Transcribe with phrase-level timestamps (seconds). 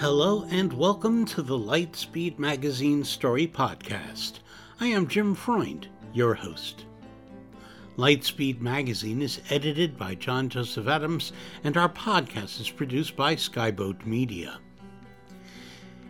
[0.00, 4.34] Hello and welcome to the Lightspeed Magazine Story Podcast.
[4.78, 6.84] I am Jim Freund, your host.
[7.96, 11.32] Lightspeed Magazine is edited by John Joseph Adams,
[11.64, 14.60] and our podcast is produced by Skyboat Media.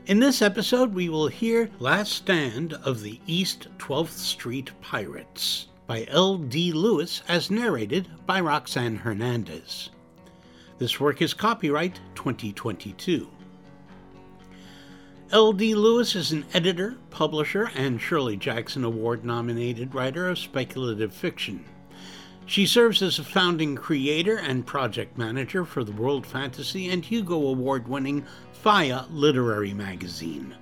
[0.04, 6.04] In this episode, we will hear Last Stand of the East 12th Street Pirates by
[6.10, 6.72] L.D.
[6.72, 9.88] Lewis as narrated by Roxanne Hernandez.
[10.76, 13.28] This work is copyright 2022.
[15.30, 15.74] L.D.
[15.74, 21.66] Lewis is an editor, publisher, and Shirley Jackson Award nominated writer of speculative fiction.
[22.46, 27.34] She serves as a founding creator and project manager for the World Fantasy and Hugo
[27.34, 28.24] Award winning
[28.64, 30.54] FIYAH Literary Magazine.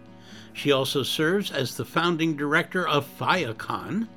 [0.53, 4.09] She also serves as the founding director of FIYAHCON,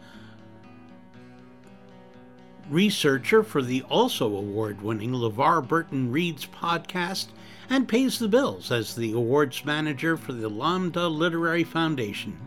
[2.71, 7.27] researcher for the also award winning LeVar Burton Reads podcast,
[7.69, 12.37] and pays the bills as the awards manager for the Lambda Literary Foundation.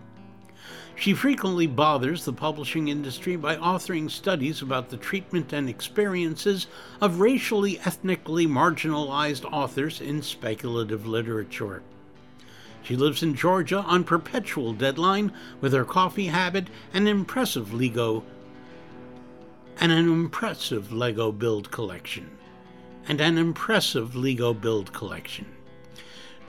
[0.94, 6.66] She frequently bothers the publishing industry by authoring studies about the treatment and experiences
[7.00, 11.82] of racially ethnically marginalized authors in speculative literature.
[12.82, 18.24] She lives in Georgia on perpetual deadline with her coffee habit and impressive Lego
[19.80, 22.30] and an impressive Lego build collection.
[23.08, 25.46] And an impressive Lego build collection.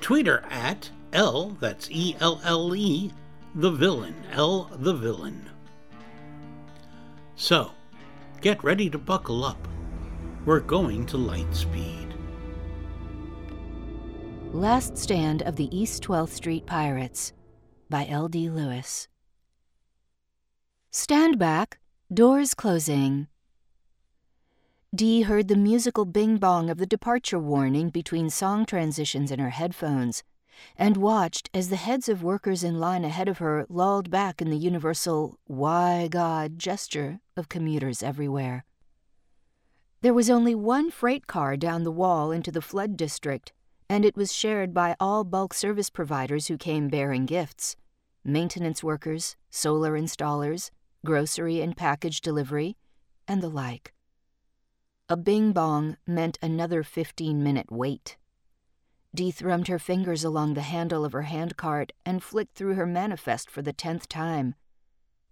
[0.01, 3.11] Tweet at Elle, that's E Elle L E,
[3.55, 5.49] the villain, L the villain.
[7.35, 7.71] So,
[8.41, 9.67] get ready to buckle up.
[10.45, 12.13] We're going to light speed.
[14.51, 17.33] Last Stand of the East 12th Street Pirates
[17.89, 18.49] by L.D.
[18.49, 19.07] Lewis.
[20.91, 21.79] Stand back,
[22.13, 23.27] doors closing.
[24.95, 29.49] Dee heard the musical bing bong of the departure warning between song transitions in her
[29.49, 30.21] headphones
[30.77, 34.51] and watched as the heads of workers in line ahead of her lolled back in
[34.51, 38.65] the universal, why God gesture of commuters everywhere.
[40.01, 43.51] There was only one freight car down the wall into the flood district,
[43.89, 47.75] and it was shared by all bulk service providers who came bearing gifts
[48.23, 50.69] maintenance workers, solar installers,
[51.03, 52.77] grocery and package delivery,
[53.27, 53.92] and the like.
[55.09, 58.15] A bing bong meant another 15 minute wait.
[59.13, 63.51] Dee thrummed her fingers along the handle of her handcart and flicked through her manifest
[63.51, 64.55] for the tenth time.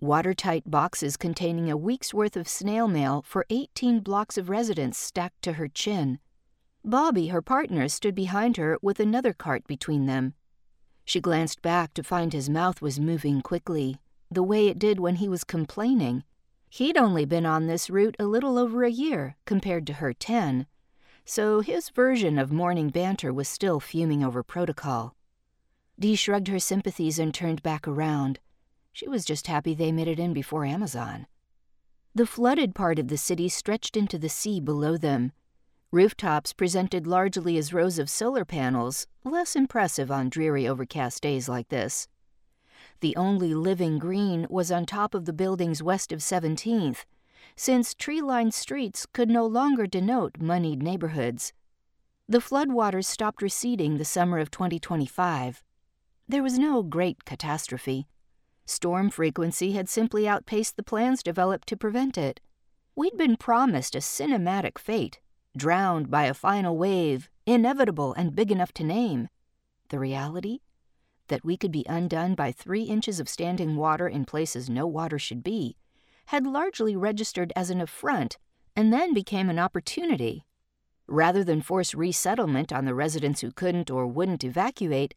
[0.01, 5.41] Watertight boxes containing a week's worth of snail mail for 18 blocks of residence stacked
[5.43, 6.19] to her chin.
[6.83, 10.33] Bobby, her partner, stood behind her with another cart between them.
[11.05, 15.15] She glanced back to find his mouth was moving quickly, the way it did when
[15.15, 16.25] he was complaining.
[16.73, 20.67] He'd only been on this route a little over a year compared to her ten,
[21.25, 25.13] so his version of morning banter was still fuming over protocol.
[25.99, 28.39] Dee shrugged her sympathies and turned back around.
[28.93, 31.27] She was just happy they made it in before Amazon.
[32.15, 35.33] The flooded part of the city stretched into the sea below them.
[35.91, 41.67] Rooftops presented largely as rows of solar panels, less impressive on dreary overcast days like
[41.67, 42.07] this.
[43.01, 47.03] The only living green was on top of the buildings west of 17th,
[47.55, 51.51] since tree lined streets could no longer denote moneyed neighborhoods.
[52.29, 55.63] The floodwaters stopped receding the summer of 2025.
[56.27, 58.07] There was no great catastrophe.
[58.67, 62.39] Storm frequency had simply outpaced the plans developed to prevent it.
[62.95, 65.19] We'd been promised a cinematic fate,
[65.57, 69.27] drowned by a final wave, inevitable and big enough to name.
[69.89, 70.59] The reality?
[71.31, 75.17] That we could be undone by three inches of standing water in places no water
[75.17, 75.77] should be,
[76.25, 78.37] had largely registered as an affront
[78.75, 80.45] and then became an opportunity.
[81.07, 85.13] Rather than force resettlement on the residents who couldn't or wouldn't evacuate,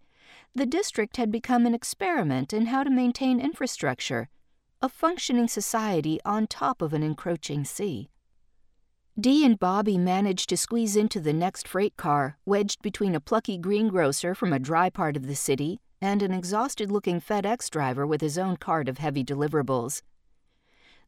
[0.55, 4.28] the district had become an experiment in how to maintain infrastructure,
[4.81, 8.08] a functioning society on top of an encroaching sea.
[9.19, 13.58] Dee and Bobby managed to squeeze into the next freight car, wedged between a plucky
[13.58, 18.20] greengrocer from a dry part of the city and an exhausted looking FedEx driver with
[18.20, 20.02] his own cart of heavy deliverables.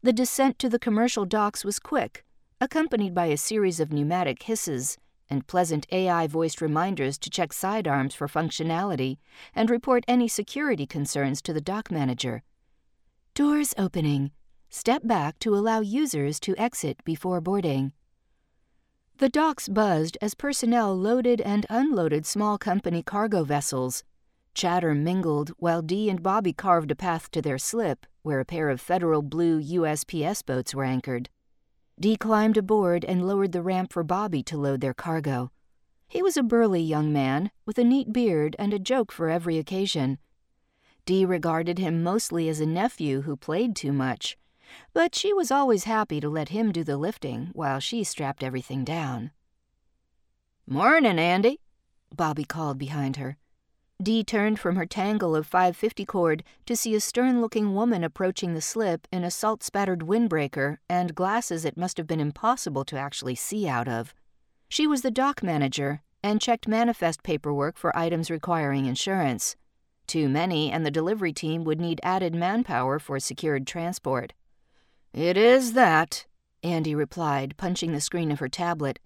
[0.03, 2.25] The descent to the commercial docks was quick,
[2.63, 4.97] accompanied by a series of pneumatic hisses
[5.29, 9.19] and pleasant AI voiced reminders to check sidearms for functionality
[9.55, 12.43] and report any security concerns to the dock manager.
[13.35, 14.31] Doors opening.
[14.71, 17.93] Step back to allow users to exit before boarding.
[19.19, 24.03] The docks buzzed as personnel loaded and unloaded small company cargo vessels.
[24.57, 28.71] Chatter mingled while Dee and Bobby carved a path to their slip, where a pair
[28.71, 31.29] of federal blue USPS boats were anchored.
[32.01, 35.53] Dee climbed aboard and lowered the ramp for Bobby to load their cargo.
[36.09, 39.59] He was a burly young man, with a neat beard and a joke for every
[39.59, 40.19] occasion.
[41.05, 44.37] Dee regarded him mostly as a nephew who played too much
[44.93, 48.85] but she was always happy to let him do the lifting while she strapped everything
[48.85, 49.31] down.
[50.67, 51.61] Morning, Andy,
[52.15, 53.37] Bobby called behind her.
[54.03, 58.53] Dee turned from her tangle of 550 cord to see a stern looking woman approaching
[58.53, 62.99] the slip in a salt spattered windbreaker and glasses it must have been impossible to
[62.99, 64.15] actually see out of.
[64.69, 69.57] She was the dock manager and checked manifest paperwork for items requiring insurance.
[70.07, 74.35] Too many, and the delivery team would need added manpower for secured transport.
[75.13, 76.27] It is that,
[76.63, 78.99] Andy replied, punching the screen of her tablet.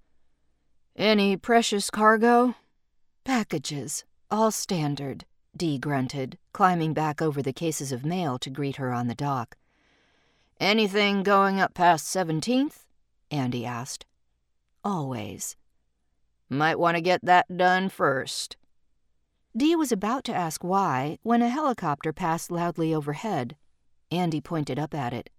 [0.96, 2.56] Any precious cargo?
[3.24, 5.24] Packages, all standard,
[5.56, 9.56] Dee grunted, climbing back over the cases of mail to greet her on the dock.
[10.60, 12.84] Anything going up past 17th?
[13.30, 14.06] Andy asked.
[14.84, 15.56] Always.
[16.48, 18.56] Might want to get that done first.
[19.56, 23.56] Dee was about to ask why when a helicopter passed loudly overhead.
[24.10, 25.30] Andy pointed up at it.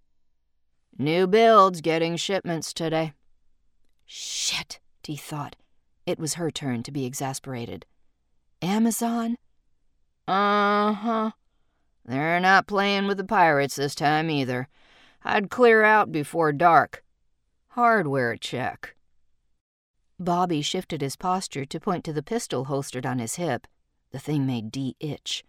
[0.98, 3.14] New builds getting shipments today.
[4.04, 5.56] Shit, Dee thought.
[6.04, 7.86] It was her turn to be exasperated.
[8.62, 9.36] Amazon?
[10.28, 11.30] Uh huh.
[12.04, 14.68] They're not playing with the pirates this time either.
[15.24, 17.02] I'd clear out before dark.
[17.70, 18.94] Hardware check.
[20.18, 23.66] Bobby shifted his posture to point to the pistol holstered on his hip.
[24.12, 25.44] The thing made Dee itch.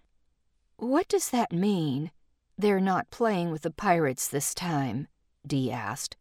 [0.77, 2.11] What does that mean?
[2.57, 5.07] They're not playing with the pirates this time.
[5.45, 6.17] Dee asked.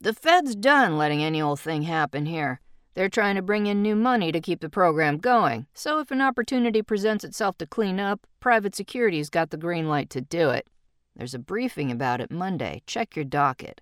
[0.00, 2.60] The Fed's done letting any old thing happen here.
[2.98, 6.20] They're trying to bring in new money to keep the program going, so if an
[6.20, 10.66] opportunity presents itself to clean up, private security's got the green light to do it.
[11.14, 12.82] There's a briefing about it Monday.
[12.88, 13.80] Check your docket.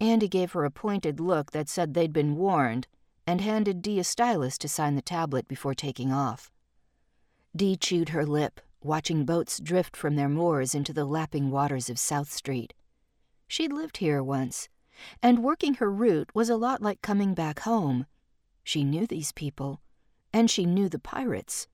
[0.00, 2.86] Andy gave her a pointed look that said they'd been warned
[3.26, 6.50] and handed Dee a stylus to sign the tablet before taking off.
[7.54, 11.98] Dee chewed her lip, watching boats drift from their moors into the lapping waters of
[11.98, 12.72] South Street.
[13.46, 14.70] She'd lived here once,
[15.22, 18.06] and working her route was a lot like coming back home.
[18.64, 19.80] She knew these people,
[20.32, 21.68] and she knew the pirates.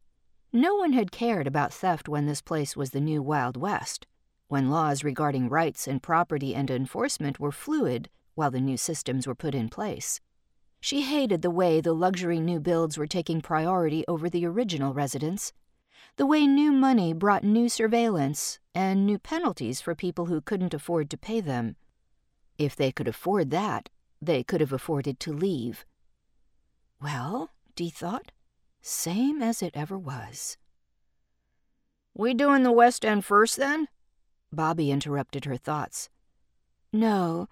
[0.53, 4.07] No one had cared about theft when this place was the new Wild West,
[4.49, 9.35] when laws regarding rights and property and enforcement were fluid while the new systems were
[9.35, 10.21] put in place.
[10.81, 15.53] She hated the way the luxury new builds were taking priority over the original residents,
[16.17, 21.11] the way new money brought new surveillance and new penalties for people who couldn't afford
[21.11, 21.77] to pay them.
[22.59, 23.89] If they could afford that,
[24.23, 25.85] they could have afforded to leave.
[27.03, 28.33] Well, Dee thought,
[28.81, 30.57] same as it ever was.
[32.15, 33.89] We doing the West End first, then?
[34.53, 36.09] Bobby interrupted her thoughts.
[36.93, 37.49] No,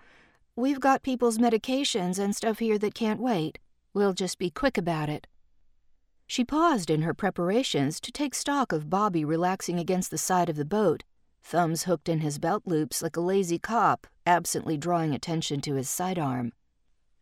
[0.55, 3.59] we've got people's medications and stuff here that can't wait.
[3.93, 5.27] We'll just be quick about it.
[6.29, 10.57] She paused in her preparations to take stock of Bobby relaxing against the side of
[10.57, 11.03] the boat
[11.43, 15.89] thumbs hooked in his belt loops like a lazy cop, absently drawing attention to his
[15.89, 16.53] sidearm.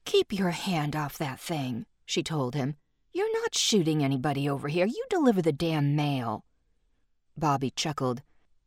[0.05, 2.77] Keep your hand off that thing, she told him.
[3.13, 4.87] You're not shooting anybody over here.
[4.87, 6.45] You deliver the damn mail.
[7.37, 8.23] Bobby chuckled.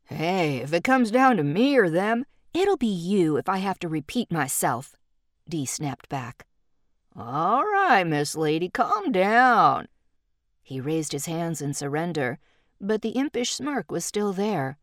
[0.06, 3.80] Hey, if it comes down to me or them, it'll be you if I have
[3.80, 4.96] to repeat myself,
[5.48, 6.46] Dee snapped back.
[7.16, 9.88] All right, Miss Lady, calm down.
[10.62, 12.40] He raised his hands in surrender,
[12.82, 14.78] but the impish smirk was still there.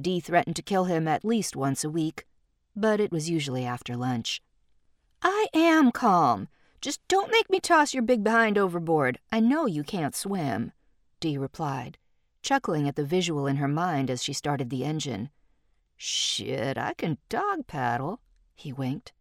[0.00, 2.26] Dee threatened to kill him at least once a week,
[2.74, 4.42] but it was usually after lunch.
[5.22, 6.48] I am calm.
[6.80, 9.18] Just don't make me toss your big behind overboard.
[9.32, 10.72] I know you can't swim,
[11.20, 11.98] Dee replied,
[12.42, 15.30] chuckling at the visual in her mind as she started the engine.
[15.96, 18.20] Shit, I can dog paddle,
[18.54, 19.12] he winked.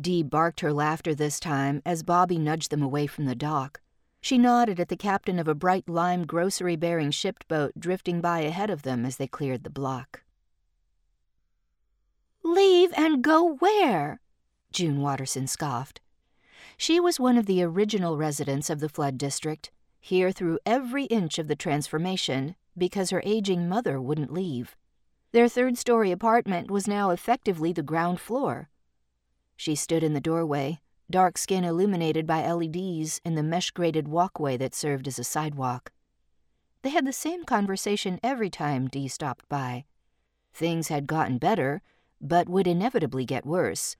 [0.00, 3.80] Dee barked her laughter this time as Bobby nudged them away from the dock.
[4.20, 8.40] She nodded at the captain of a bright lime grocery bearing shipped boat drifting by
[8.40, 10.22] ahead of them as they cleared the block.
[12.42, 14.20] Leave and go where?
[14.72, 16.00] June Watterson scoffed.
[16.76, 19.70] She was one of the original residents of the flood district,
[20.00, 24.76] here through every inch of the transformation because her aging mother wouldn't leave.
[25.32, 28.68] Their third story apartment was now effectively the ground floor.
[29.56, 30.80] She stood in the doorway,
[31.10, 35.92] dark skin illuminated by LEDs in the mesh grated walkway that served as a sidewalk.
[36.82, 39.84] They had the same conversation every time Dee stopped by.
[40.54, 41.82] Things had gotten better,
[42.20, 43.96] but would inevitably get worse.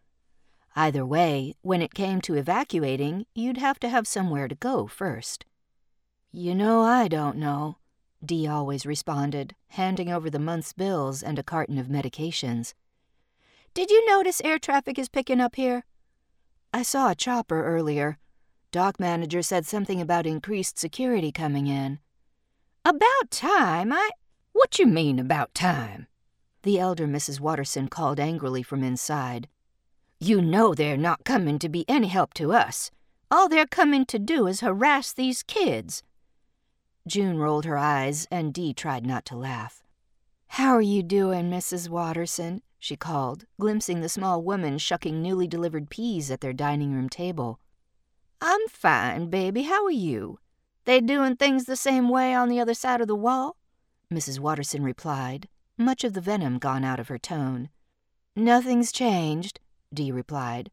[0.74, 5.46] Either way, when it came to evacuating, you'd have to have somewhere to go first.
[6.32, 7.78] You know, I don't know,
[8.24, 12.74] Dee always responded, handing over the month's bills and a carton of medications.
[13.74, 15.84] Did you notice air traffic is picking up here?
[16.76, 18.18] I saw a chopper earlier.
[18.70, 22.00] Dock manager said something about increased security coming in.
[22.84, 24.10] About time, I.
[24.52, 26.06] What you mean about time?
[26.64, 27.40] The elder Mrs.
[27.40, 29.48] Watterson called angrily from inside.
[30.20, 32.90] You know they're not coming to be any help to us.
[33.30, 36.02] All they're coming to do is harass these kids.
[37.08, 39.82] June rolled her eyes, and Dee tried not to laugh.
[40.56, 41.90] How are you doing, Mrs.
[41.90, 42.62] Watterson?
[42.78, 47.60] she called, glimpsing the small woman shucking newly delivered peas at their dining room table.
[48.40, 49.64] I'm fine, baby.
[49.64, 50.38] How are you?
[50.86, 53.58] They doing things the same way on the other side of the wall?
[54.10, 54.38] Mrs.
[54.38, 57.68] Watterson replied, much of the venom gone out of her tone.
[58.34, 59.60] Nothing's changed.
[59.92, 60.70] Dee replied.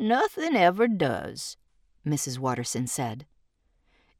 [0.00, 1.56] Nothing ever does,
[2.04, 2.40] Mrs.
[2.40, 3.26] Watterson said.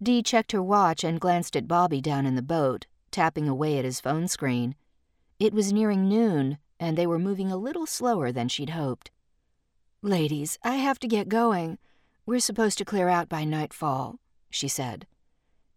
[0.01, 3.85] Dee checked her watch and glanced at Bobby down in the boat, tapping away at
[3.85, 4.77] his phone screen.
[5.43, 9.11] It was nearing noon, and they were moving a little slower than she'd hoped.
[10.01, 11.79] Ladies, I have to get going.
[12.25, 14.21] We're supposed to clear out by nightfall,
[14.51, 15.05] she said.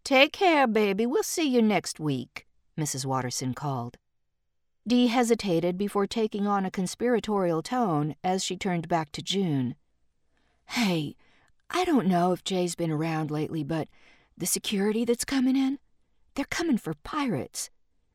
[0.04, 1.04] Take care, baby.
[1.04, 2.46] We'll see you next week,
[2.78, 3.06] Mrs.
[3.06, 3.96] Watterson called.
[4.86, 9.74] Dee hesitated before taking on a conspiratorial tone as she turned back to June.
[10.66, 11.16] Hey,
[11.70, 13.88] I don't know if Jay's been around lately, but
[14.38, 15.80] the security that's coming in,
[16.36, 17.68] they're coming for pirates.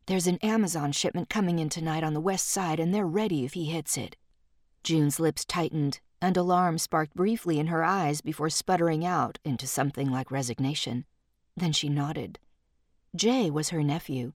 [0.08, 3.54] There's an Amazon shipment coming in tonight on the west side, and they're ready if
[3.54, 4.16] he hits it.
[4.84, 10.12] June's lips tightened, and alarm sparked briefly in her eyes before sputtering out into something
[10.12, 11.06] like resignation.
[11.56, 12.40] Then she nodded.
[13.16, 14.34] Jay was her nephew.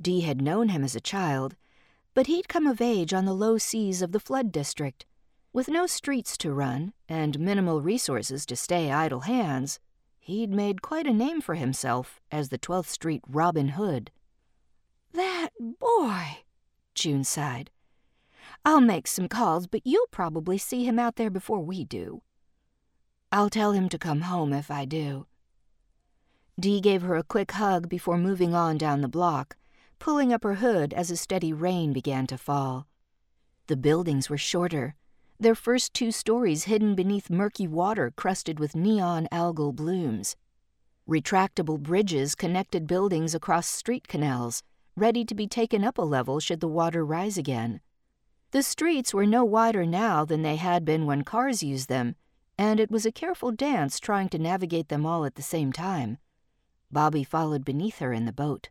[0.00, 1.54] Dee had known him as a child,
[2.14, 5.06] but he'd come of age on the low seas of the flood district.
[5.52, 9.78] With no streets to run and minimal resources to stay idle hands,
[10.18, 14.10] he'd made quite a name for himself as the 12th Street Robin Hood.
[15.12, 16.38] That boy,
[16.94, 17.70] June sighed.
[18.64, 22.22] I'll make some calls, but you'll probably see him out there before we do.
[23.30, 25.26] I'll tell him to come home if I do.
[26.58, 29.56] Dee gave her a quick hug before moving on down the block,
[29.98, 32.86] pulling up her hood as a steady rain began to fall.
[33.66, 34.94] The buildings were shorter,
[35.40, 40.36] their first two stories hidden beneath murky water crusted with neon algal blooms.
[41.08, 44.62] Retractable bridges connected buildings across street canals,
[44.96, 47.80] ready to be taken up a level should the water rise again.
[48.50, 52.16] The streets were no wider now than they had been when cars used them,
[52.58, 56.18] and it was a careful dance trying to navigate them all at the same time.
[56.90, 58.68] Bobby followed beneath her in the boat.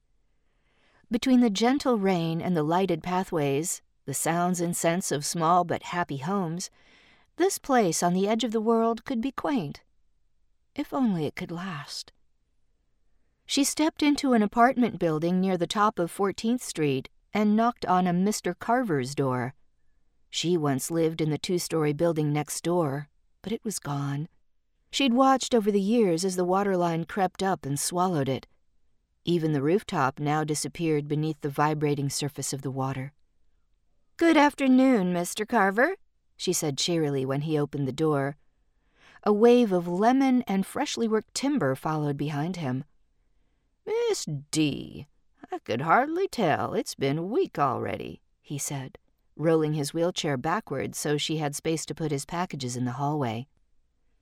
[1.09, 5.83] Between the gentle rain and the lighted pathways, the sounds and scents of small but
[5.83, 6.69] happy homes,
[7.37, 9.81] this place on the edge of the world could be quaint.
[10.75, 12.13] If only it could last.
[13.51, 18.07] She stepped into an apartment building near the top of 14th Street and knocked on
[18.07, 18.57] a Mr.
[18.57, 19.55] Carver's door.
[20.29, 23.09] She once lived in the two story building next door,
[23.41, 24.29] but it was gone.
[24.89, 28.47] She'd watched over the years as the water line crept up and swallowed it.
[29.25, 33.11] Even the rooftop now disappeared beneath the vibrating surface of the water.
[34.15, 35.45] Good afternoon, Mr.
[35.45, 35.97] Carver,
[36.37, 38.37] she said cheerily when he opened the door.
[39.23, 42.85] A wave of lemon and freshly worked timber followed behind him.
[43.85, 45.07] Miss D,
[45.51, 46.73] I could hardly tell.
[46.73, 48.97] It's been a week already, he said,
[49.35, 53.47] rolling his wheelchair backward so she had space to put his packages in the hallway.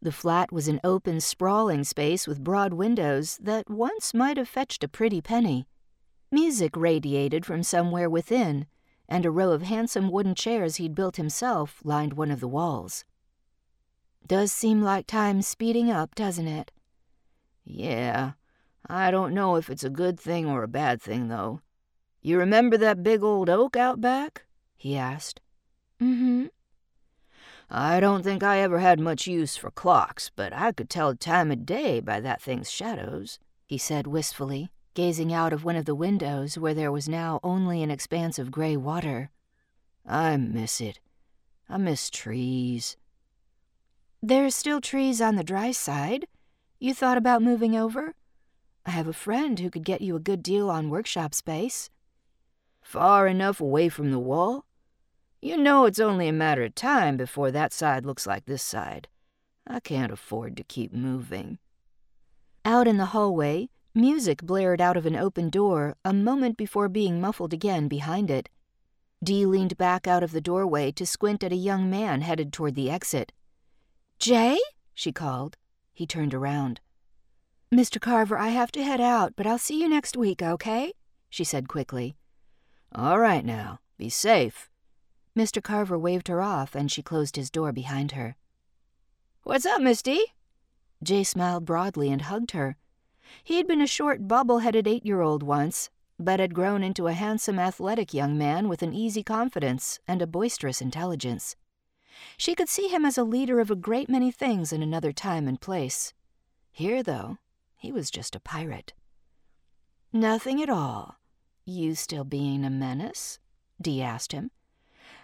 [0.02, 4.84] The flat was an open, sprawling space with broad windows that once might have fetched
[4.84, 5.68] a pretty penny.
[6.32, 8.66] Music radiated from somewhere within,
[9.10, 13.04] and a row of handsome wooden chairs he'd built himself lined one of the walls.
[14.26, 16.72] Does seem like time's speeding up, doesn't it?
[17.66, 18.34] Yeah.
[18.90, 21.62] I don't know if it's a good thing or a bad thing, though.
[22.22, 24.46] You remember that big old oak out back?
[24.76, 25.42] he asked.
[26.02, 26.46] Mm hmm.
[27.70, 31.52] I don't think I ever had much use for clocks, but I could tell time
[31.52, 35.94] of day by that thing's shadows, he said wistfully, gazing out of one of the
[35.94, 39.30] windows where there was now only an expanse of gray water.
[40.04, 41.00] I miss it.
[41.70, 42.98] I miss trees.
[44.24, 46.26] There's still trees on the dry side.
[46.80, 48.16] You thought about moving over?
[48.86, 51.90] I have a friend who could get you a good deal on workshop space.
[52.82, 54.66] Far enough away from the wall?
[55.42, 59.08] You know it's only a matter of time before that side looks like this side.
[59.68, 61.60] I can't afford to keep moving.
[62.66, 67.22] Out in the hallway, music blared out of an open door a moment before being
[67.22, 68.50] muffled again behind it.
[69.24, 72.76] Dee leaned back out of the doorway to squint at a young man headed toward
[72.76, 73.32] the exit.
[74.18, 74.58] Jay?
[74.94, 75.58] she called.
[75.94, 76.82] He turned around.
[77.74, 78.02] Mr.
[78.02, 80.94] Carver, I have to head out, but I'll see you next week, okay?
[81.30, 82.16] she said quickly.
[82.94, 83.80] All right now.
[84.00, 84.70] Be safe.
[85.38, 85.62] Mr.
[85.62, 88.36] Carver waved her off, and she closed his door behind her.
[89.44, 90.28] What's up, Miss D?
[91.04, 92.78] Jay smiled broadly and hugged her.
[93.44, 97.08] He had been a short, bubble headed eight year old once, but had grown into
[97.08, 101.56] a handsome, athletic young man with an easy confidence and a boisterous intelligence.
[102.38, 105.48] She could see him as a leader of a great many things in another time
[105.48, 106.14] and place.
[106.72, 107.38] Here, though,
[107.80, 108.94] he was just a pirate.
[110.12, 111.16] Nothing at all.
[111.66, 113.40] You still being a menace?
[113.82, 114.52] Dee asked him.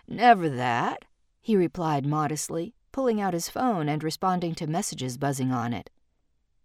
[0.07, 1.05] Never that,
[1.41, 5.89] he replied modestly, pulling out his phone and responding to messages buzzing on it.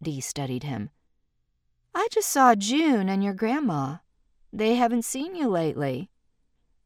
[0.01, 0.91] Dee studied him.
[1.93, 3.97] I just saw June and your grandma.
[4.53, 6.09] They haven't seen you lately.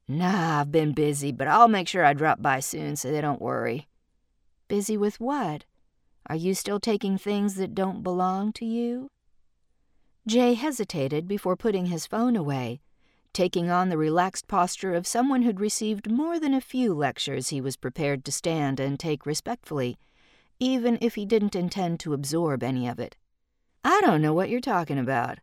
[0.09, 3.43] Nah, I've been busy, but I'll make sure I drop by soon so they don't
[3.43, 3.87] worry.
[4.67, 5.67] Busy with what?
[6.27, 9.09] Are you still taking things that don't belong to you?
[10.27, 12.81] Jay hesitated before putting his phone away,
[13.35, 17.61] taking on the relaxed posture of someone who'd received more than a few lectures he
[17.61, 19.99] was prepared to stand and take respectfully,
[20.59, 23.17] even if he didn't intend to absorb any of it.
[23.85, 25.41] I don't know what you're talking about.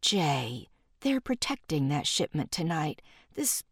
[0.00, 0.68] Jay,
[1.02, 3.00] they're protecting that shipment tonight.
[3.34, 3.62] This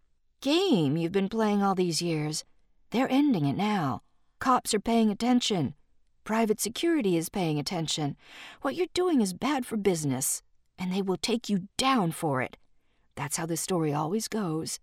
[0.41, 2.45] game you've been playing all these years.
[2.91, 4.02] They're ending it now.
[4.38, 5.75] Cops are paying attention.
[6.25, 8.17] Private security is paying attention.
[8.61, 10.43] What you're doing is bad for business,
[10.79, 12.57] and they will take you down for it.
[13.17, 14.79] That's how the story always goes.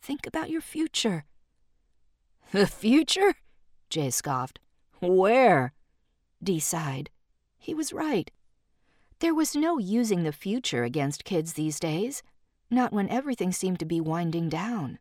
[0.00, 1.24] Think about your future.
[2.52, 3.34] The future?
[3.90, 4.60] Jay scoffed.
[5.00, 5.72] Where?
[6.40, 7.10] Dee sighed.
[7.58, 8.30] He was right.
[9.18, 12.22] There was no using the future against kids these days,
[12.70, 15.00] not when everything seemed to be winding down.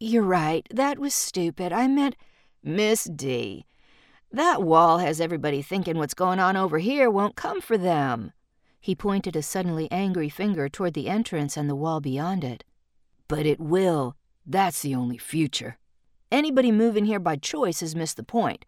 [0.00, 1.72] You're right, that was stupid.
[1.72, 2.16] I meant.
[2.62, 3.66] Miss D,
[4.34, 8.32] that wall has everybody thinking what's going on over here won't come for them.
[8.80, 12.64] He pointed a suddenly angry finger toward the entrance and the wall beyond it.
[13.28, 14.16] But it will.
[14.44, 15.78] That's the only future.
[16.30, 18.64] Anybody moving here by choice has missed the point.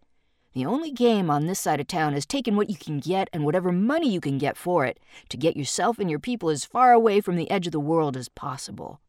[0.55, 3.45] The only game on this side of town is taking what you can get and
[3.45, 4.99] whatever money you can get for it
[5.29, 8.17] to get yourself and your people as far away from the edge of the world
[8.17, 9.01] as possible.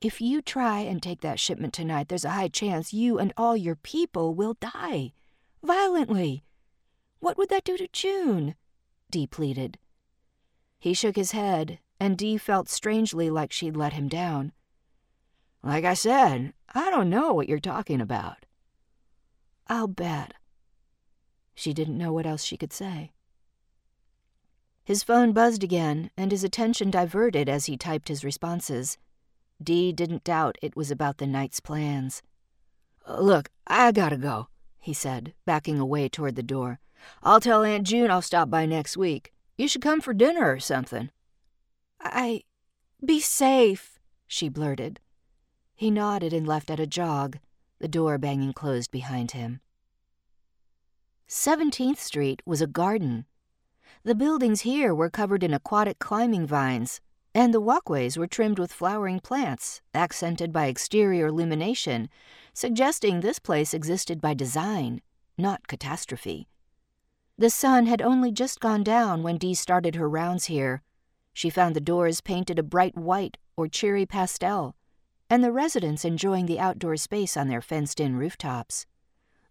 [0.00, 3.56] If you try and take that shipment tonight, there's a high chance you and all
[3.56, 5.12] your people will die.
[5.62, 6.44] Violently.
[7.18, 8.54] What would that do to June?
[9.10, 9.78] Dee pleaded.
[10.78, 14.52] He shook his head, and Dee felt strangely like she'd let him down.
[15.62, 18.46] Like I said, I don't know what you're talking about.
[19.68, 20.34] I'll bet.
[21.54, 23.12] She didn't know what else she could say.
[24.82, 28.96] His phone buzzed again, and his attention diverted as he typed his responses.
[29.62, 32.22] Dee didn't doubt it was about the night's plans.
[33.06, 34.48] Look, I gotta go,
[34.80, 36.80] he said, backing away toward the door.
[37.22, 39.32] I'll tell Aunt June I'll stop by next week.
[39.56, 41.10] You should come for dinner or something.
[42.00, 42.42] I.
[43.04, 45.00] Be safe, she blurted.
[45.74, 47.38] He nodded and left at a jog,
[47.78, 49.60] the door banging closed behind him.
[51.28, 53.24] 17th Street was a garden.
[54.02, 57.00] The buildings here were covered in aquatic climbing vines,
[57.34, 62.08] and the walkways were trimmed with flowering plants, accented by exterior illumination,
[62.52, 65.00] suggesting this place existed by design,
[65.38, 66.48] not catastrophe.
[67.38, 70.82] The sun had only just gone down when Dee started her rounds here.
[71.32, 74.74] She found the doors painted a bright white or cherry pastel,
[75.30, 78.86] and the residents enjoying the outdoor space on their fenced in rooftops.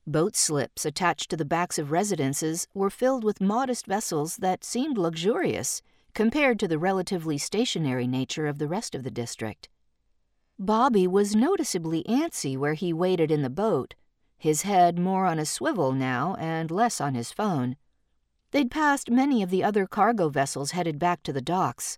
[0.06, 4.98] Boat slips attached to the backs of residences were filled with modest vessels that seemed
[4.98, 5.82] luxurious
[6.14, 9.70] compared to the relatively stationary nature of the rest of the district.
[10.58, 13.96] Bobby was noticeably antsy where he waited in the boat,
[14.38, 17.78] his head more on a swivel now and less on his phone.
[18.52, 21.98] They'd passed many of the other cargo vessels headed back to the docks.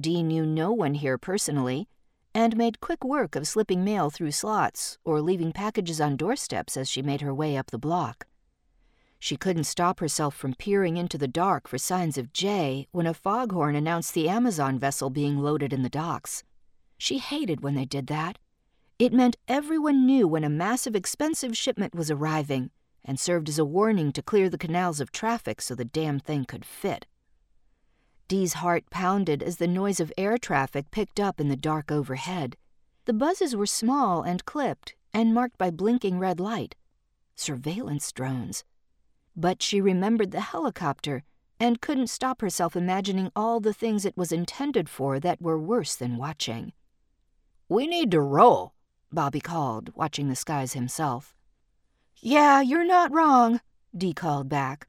[0.00, 1.88] Dee knew no one here personally,
[2.34, 6.90] and made quick work of slipping mail through slots or leaving packages on doorsteps as
[6.90, 8.26] she made her way up the block.
[9.24, 13.14] She couldn't stop herself from peering into the dark for signs of Jay when a
[13.14, 16.44] foghorn announced the Amazon vessel being loaded in the docks.
[16.98, 18.38] She hated when they did that.
[18.98, 22.70] It meant everyone knew when a massive, expensive shipment was arriving
[23.02, 26.44] and served as a warning to clear the canals of traffic so the damn thing
[26.44, 27.06] could fit.
[28.28, 32.58] Dee's heart pounded as the noise of air traffic picked up in the dark overhead.
[33.06, 36.74] The buzzes were small and clipped and marked by blinking red light.
[37.34, 38.64] surveillance drones.
[39.36, 41.24] But she remembered the helicopter
[41.58, 45.96] and couldn't stop herself imagining all the things it was intended for that were worse
[45.96, 46.72] than watching.
[47.68, 48.74] We need to roll,
[49.12, 51.34] Bobby called, watching the skies himself.
[52.18, 53.60] Yeah, you're not wrong,
[53.96, 54.88] Dee called back.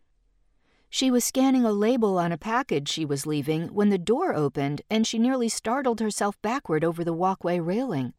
[0.90, 4.82] She was scanning a label on a package she was leaving when the door opened
[4.90, 8.14] and she nearly startled herself backward over the walkway railing.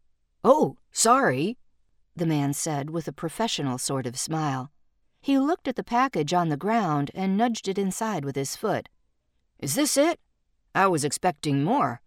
[0.45, 1.57] Oh, sorry,
[2.15, 4.71] the man said with a professional sort of smile.
[5.27, 8.89] He looked at the package on the ground and nudged it inside with his foot.
[9.59, 10.21] Is this it?
[10.73, 12.01] I was expecting more.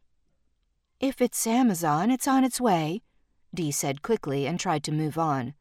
[1.02, 3.02] If it's Amazon, it's on its way,
[3.54, 5.54] Dee said quickly and tried to move on.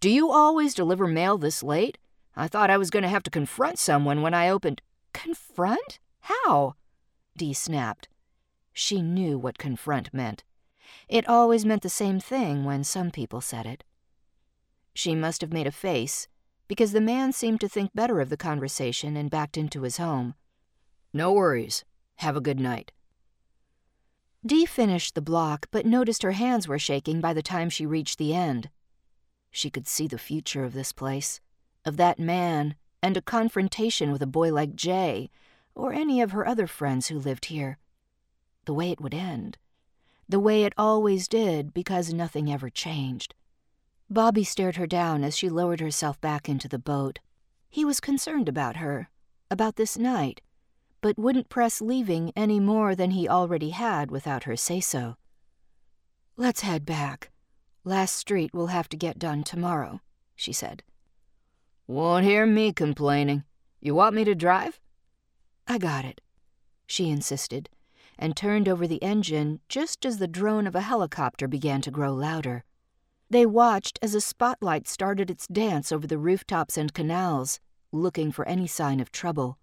[0.00, 1.98] Do you always deliver mail this late?
[2.34, 4.80] I thought I was going to have to confront someone when I opened.
[5.12, 5.98] Confront?
[6.20, 6.76] How?
[7.36, 8.08] Dee snapped.
[8.72, 10.42] She knew what confront meant.
[11.06, 13.84] It always meant the same thing when some people said it.
[14.94, 16.28] She must have made a face,
[16.72, 20.32] because the man seemed to think better of the conversation and backed into his home.
[21.12, 21.84] No worries.
[22.16, 22.92] Have a good night.
[24.46, 28.16] Dee finished the block, but noticed her hands were shaking by the time she reached
[28.16, 28.70] the end.
[29.50, 31.42] She could see the future of this place,
[31.84, 35.28] of that man, and a confrontation with a boy like Jay,
[35.74, 37.76] or any of her other friends who lived here.
[38.64, 39.58] The way it would end.
[40.26, 43.34] The way it always did, because nothing ever changed.
[44.12, 47.18] Bobby stared her down as she lowered herself back into the boat.
[47.70, 49.08] He was concerned about her,
[49.50, 50.42] about this night,
[51.00, 55.16] but wouldn't press leaving any more than he already had without her say so.
[56.36, 57.30] Let's head back.
[57.84, 60.02] Last street will have to get done tomorrow,
[60.36, 60.82] she said.
[61.86, 63.44] Won't hear me complaining.
[63.80, 64.78] You want me to drive?
[65.66, 66.20] I got it,
[66.86, 67.70] she insisted,
[68.18, 72.12] and turned over the engine just as the drone of a helicopter began to grow
[72.12, 72.64] louder.
[73.32, 78.46] They watched as a spotlight started its dance over the rooftops and canals, looking for
[78.46, 79.56] any sign of trouble.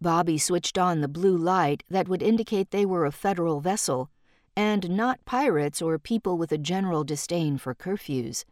[0.00, 4.10] Bobby switched on the blue light that would indicate they were a federal vessel,
[4.56, 8.44] and not pirates or people with a general disdain for curfews.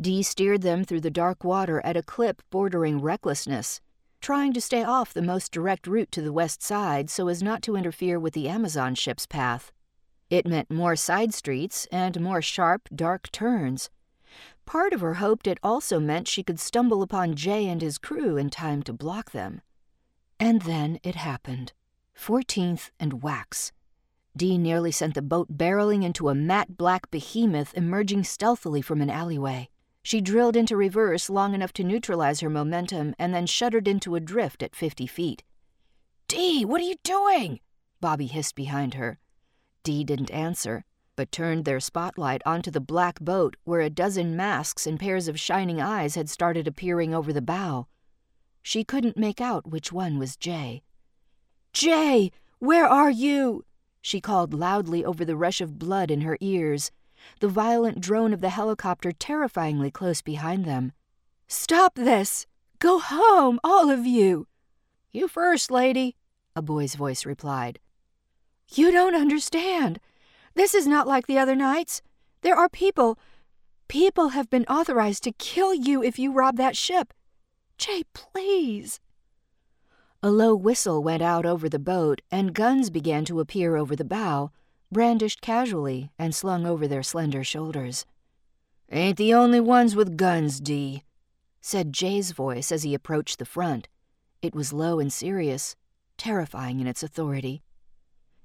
[0.00, 3.80] Dee steered them through the dark water at a clip bordering recklessness,
[4.20, 7.62] trying to stay off the most direct route to the west side so as not
[7.62, 9.70] to interfere with the Amazon ship's path.
[10.34, 13.88] It meant more side streets and more sharp, dark turns.
[14.66, 18.36] Part of her hoped it also meant she could stumble upon Jay and his crew
[18.36, 19.60] in time to block them.
[20.40, 21.72] And then it happened.
[22.14, 23.70] Fourteenth and Wax.
[24.36, 29.10] Dee nearly sent the boat barreling into a matte black behemoth emerging stealthily from an
[29.10, 29.68] alleyway.
[30.02, 34.20] She drilled into reverse long enough to neutralize her momentum and then shuddered into a
[34.20, 35.44] drift at 50 feet.
[36.26, 37.60] Dee, what are you doing?
[38.00, 39.20] Bobby hissed behind her.
[39.84, 44.86] Dee didn't answer, but turned their spotlight onto the black boat where a dozen masks
[44.86, 47.86] and pairs of shining eyes had started appearing over the bow.
[48.62, 50.82] She couldn't make out which one was Jay.
[51.74, 53.64] Jay, where are you?
[54.00, 56.90] She called loudly over the rush of blood in her ears,
[57.40, 60.92] the violent drone of the helicopter terrifyingly close behind them.
[61.46, 62.46] Stop this!
[62.78, 64.46] Go home, all of you!
[65.12, 66.16] You first, lady,
[66.56, 67.80] a boy's voice replied.
[68.76, 70.00] You don't understand.
[70.54, 72.02] This is not like the other nights.
[72.42, 73.18] There are people.
[73.88, 77.12] People have been authorized to kill you if you rob that ship.
[77.78, 79.00] Jay, please.
[80.22, 84.04] A low whistle went out over the boat, and guns began to appear over the
[84.04, 84.50] bow,
[84.90, 88.06] brandished casually and slung over their slender shoulders.
[88.90, 91.02] Ain't the only ones with guns, Dee,
[91.60, 93.88] said Jay's voice as he approached the front.
[94.40, 95.74] It was low and serious,
[96.16, 97.63] terrifying in its authority.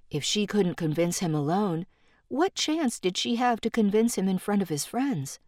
[0.10, 1.86] If she couldn't convince him alone,
[2.28, 5.39] what chance did she have to convince him in front of his friends?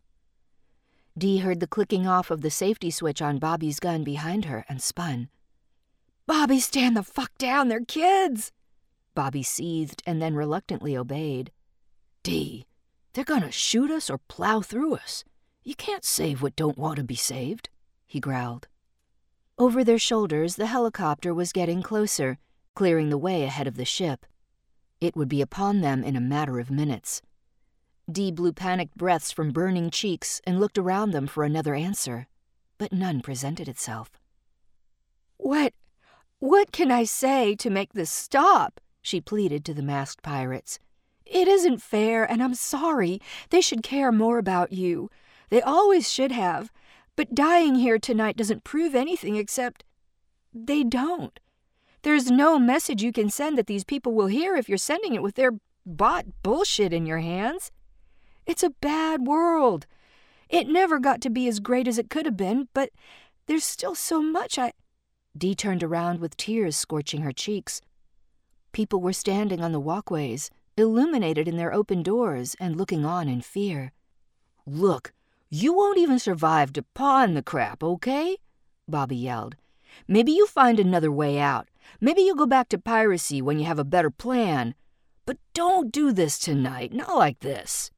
[1.17, 4.81] Dee heard the clicking off of the safety switch on Bobby's gun behind her and
[4.81, 5.29] spun.
[6.25, 8.51] Bobby, stand the fuck down, they're kids!
[9.13, 11.51] Bobby seethed and then reluctantly obeyed.
[12.23, 12.65] Dee,
[13.13, 15.23] they're gonna shoot us or plow through us.
[15.63, 17.69] You can't save what don't want to be saved,
[18.07, 18.67] he growled.
[19.57, 22.37] Over their shoulders, the helicopter was getting closer,
[22.73, 24.25] clearing the way ahead of the ship.
[25.01, 27.23] It would be upon them in a matter of minutes.
[28.09, 32.27] Dee blew panicked breaths from burning cheeks and looked around them for another answer,
[32.77, 34.11] but none presented itself.
[35.37, 35.73] What,
[36.37, 38.79] what can I say to make this stop?
[39.01, 40.77] she pleaded to the masked pirates.
[41.25, 43.19] It isn't fair, and I'm sorry.
[43.49, 45.09] They should care more about you.
[45.49, 46.71] They always should have.
[47.15, 49.83] But dying here tonight doesn't prove anything except.
[50.53, 51.39] They don't.
[52.03, 55.21] There's no message you can send that these people will hear if you're sending it
[55.21, 55.51] with their
[55.85, 57.71] bought bullshit in your hands.
[58.45, 59.85] It's a bad world.
[60.49, 62.89] It never got to be as great as it could have been, but
[63.45, 64.73] there's still so much I.
[65.37, 67.81] Dee turned around with tears scorching her cheeks.
[68.71, 73.41] People were standing on the walkways, illuminated in their open doors, and looking on in
[73.41, 73.91] fear.
[74.65, 75.13] Look,
[75.49, 78.37] you won't even survive to pawn the crap, okay?
[78.87, 79.55] Bobby yelled.
[80.07, 81.67] Maybe you find another way out.
[81.99, 84.75] Maybe you'll go back to piracy when you have a better plan.
[85.25, 87.91] But don't do this tonight, not like this.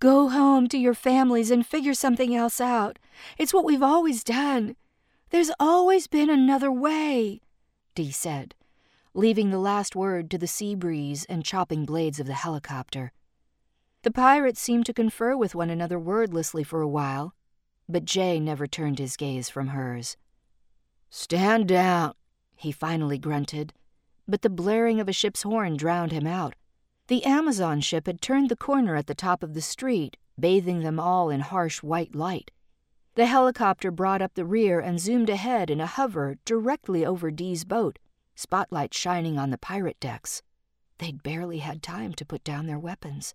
[0.00, 2.98] Go home to your families and figure something else out.
[3.36, 4.76] It's what we've always done.
[5.28, 7.40] There's always been another way,
[7.94, 8.54] Dee said,
[9.12, 13.12] leaving the last word to the sea breeze and chopping blades of the helicopter.
[14.02, 17.34] The pirates seemed to confer with one another wordlessly for a while,
[17.86, 20.16] but Jay never turned his gaze from hers.
[21.10, 22.14] Stand down,
[22.60, 23.72] he finally grunted,
[24.28, 26.54] but the blaring of a ship's horn drowned him out.
[27.08, 31.00] The Amazon ship had turned the corner at the top of the street, bathing them
[31.00, 32.50] all in harsh white light.
[33.14, 37.64] The helicopter brought up the rear and zoomed ahead in a hover directly over Dee's
[37.64, 37.98] boat,
[38.34, 40.42] spotlight shining on the pirate decks.
[40.98, 43.34] They'd barely had time to put down their weapons.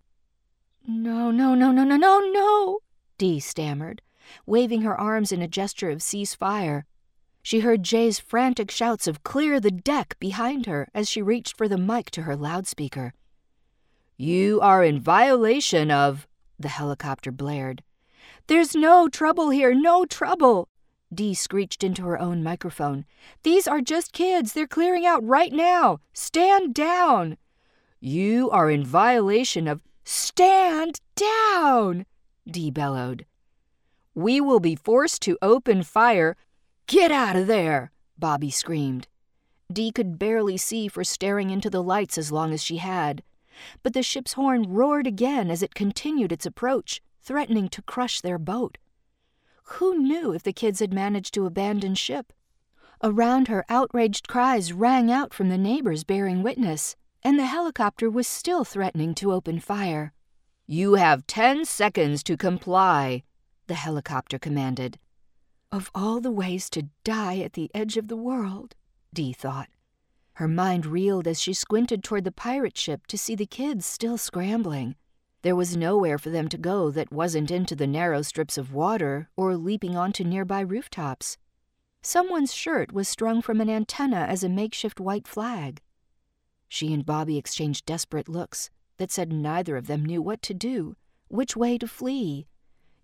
[0.86, 2.78] No, no, no, no, no, no, no,
[3.18, 4.02] Dee stammered,
[4.46, 6.84] waving her arms in a gesture of ceasefire.
[7.46, 11.68] She heard Jay's frantic shouts of clear the deck behind her as she reached for
[11.68, 13.14] the mic to her loudspeaker.
[14.16, 16.26] You are in violation of,
[16.58, 17.84] the helicopter blared.
[18.48, 20.68] There's no trouble here, no trouble,
[21.14, 23.04] Dee screeched into her own microphone.
[23.44, 24.52] These are just kids.
[24.52, 26.00] They're clearing out right now.
[26.12, 27.36] Stand down.
[28.00, 29.84] You are in violation of.
[30.02, 32.06] Stand down,
[32.44, 33.24] Dee bellowed.
[34.16, 36.36] We will be forced to open fire
[36.86, 37.90] Get out of there!
[38.16, 39.08] Bobby screamed.
[39.72, 43.24] Dee could barely see for staring into the lights as long as she had.
[43.82, 48.38] But the ship's horn roared again as it continued its approach, threatening to crush their
[48.38, 48.78] boat.
[49.64, 52.32] Who knew if the kids had managed to abandon ship?
[53.02, 58.28] Around her, outraged cries rang out from the neighbors bearing witness, and the helicopter was
[58.28, 60.12] still threatening to open fire.
[60.68, 63.24] You have ten seconds to comply,
[63.66, 65.00] the helicopter commanded.
[65.72, 68.74] Of all the ways to die at the edge of the world,
[69.12, 69.68] Dee thought.
[70.34, 74.18] Her mind reeled as she squinted toward the pirate ship to see the kids still
[74.18, 74.94] scrambling.
[75.42, 79.28] There was nowhere for them to go that wasn't into the narrow strips of water
[79.36, 81.38] or leaping onto nearby rooftops.
[82.02, 85.80] Someone's shirt was strung from an antenna as a makeshift white flag.
[86.68, 90.96] She and Bobby exchanged desperate looks that said neither of them knew what to do,
[91.28, 92.46] which way to flee,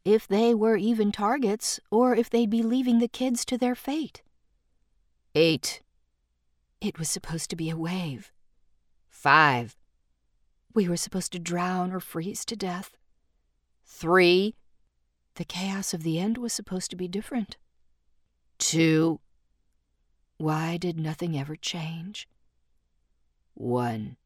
[0.04, 4.22] if they were even targets or if they'd be leaving the kids to their fate.
[5.34, 5.82] Eight.
[6.80, 8.32] It was supposed to be a wave.
[9.08, 9.76] Five.
[10.74, 12.96] We were supposed to drown or freeze to death.
[13.84, 14.56] Three.
[15.36, 17.56] The chaos of the end was supposed to be different.
[18.58, 19.20] Two.
[20.38, 22.28] Why did nothing ever change?
[23.54, 24.16] One.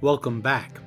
[0.00, 0.80] Welcome back.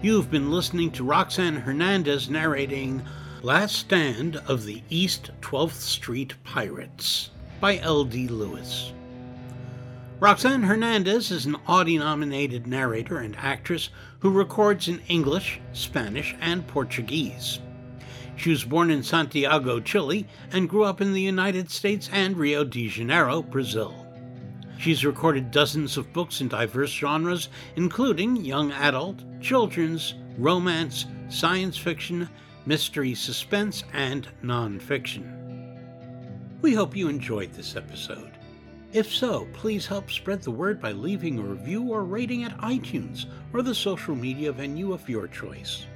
[0.00, 3.02] You've been listening to Roxanne Hernandez narrating
[3.42, 8.28] Last Stand of the East 12th Street Pirates by L.D.
[8.28, 8.92] Lewis.
[10.20, 13.88] Roxanne Hernandez is an Audie nominated narrator and actress
[14.20, 17.58] who records in English, Spanish, and Portuguese.
[18.36, 22.64] She was born in Santiago, Chile, and grew up in the United States and Rio
[22.64, 24.06] de Janeiro, Brazil.
[24.78, 32.28] She's recorded dozens of books in diverse genres, including young adult, children's, romance, science fiction,
[32.64, 35.36] mystery suspense, and nonfiction.
[36.62, 38.32] We hope you enjoyed this episode.
[38.92, 43.26] If so, please help spread the word by leaving a review or rating at iTunes
[43.52, 45.86] or the social media venue of your choice.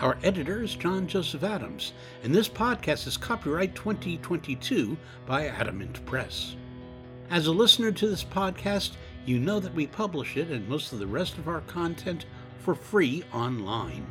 [0.00, 6.56] Our editor is John Joseph Adams, and this podcast is copyright 2022 by Adamant Press.
[7.28, 8.92] As a listener to this podcast,
[9.26, 12.24] you know that we publish it and most of the rest of our content
[12.60, 14.06] for free online.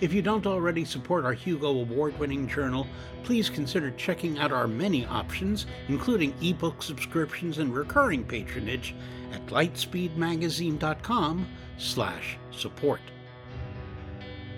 [0.00, 2.86] If you don't already support our Hugo Award winning journal,
[3.24, 8.94] please consider checking out our many options, including ebook subscriptions and recurring patronage
[9.32, 13.00] at lightspeedmagazine.com slash support.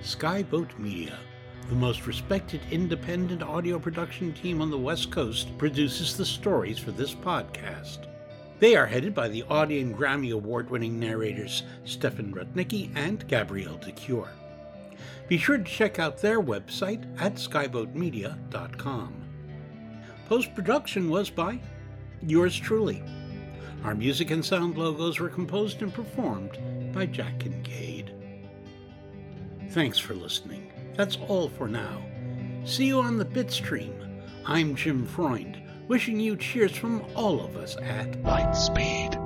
[0.02, 1.18] Skyboat Media
[1.68, 6.92] the most respected independent audio production team on the West Coast produces the stories for
[6.92, 8.06] this podcast.
[8.60, 13.78] They are headed by the Audie and Grammy Award winning narrators Stefan Rudnicki and Gabrielle
[13.78, 14.28] de Cuir.
[15.28, 19.14] Be sure to check out their website at skyboatmedia.com.
[20.28, 21.60] Post production was by
[22.22, 23.02] yours truly.
[23.82, 27.95] Our music and sound logos were composed and performed by Jack Kincaid.
[29.76, 30.72] Thanks for listening.
[30.94, 32.02] That's all for now.
[32.64, 33.92] See you on the Bitstream.
[34.46, 39.25] I'm Jim Freund, wishing you cheers from all of us at Lightspeed.